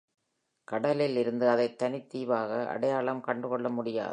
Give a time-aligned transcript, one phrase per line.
[0.67, 4.09] கடலில் இருந்து, அதை தனித் தீவாக அடையாளம் கண்டு கொள்ள முடியாது.